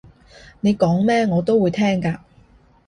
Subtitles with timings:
[0.61, 2.17] 你講咩我都會聽㗎